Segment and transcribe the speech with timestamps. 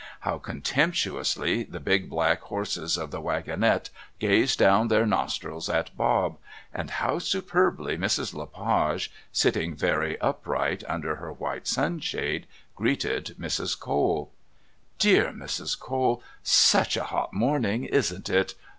[0.21, 6.39] How contemptuously the big black horses of the wagonette gazed down their nostrils at Bob,
[6.73, 8.33] and how superbly Mrs.
[8.33, 13.79] Le Page, sitting very upright under her white sunshade, greeted Mrs.
[13.79, 14.31] Cole!
[14.97, 15.77] "Dear Mrs.
[15.79, 16.23] Cole.
[16.41, 18.55] Such a hot morning, isn't it?